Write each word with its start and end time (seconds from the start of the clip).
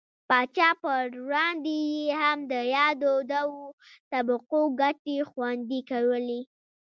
پاچا 0.29 0.69
پر 0.81 1.05
وړاندې 1.27 1.73
یې 1.93 2.05
هم 2.19 2.39
د 2.51 2.53
یادو 2.75 3.13
دوو 3.33 3.61
طبقو 4.11 4.61
ګټې 4.81 5.17
خوندي 5.29 5.81
کولې. 5.89 6.41